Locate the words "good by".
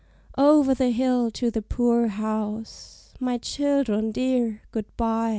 4.71-5.29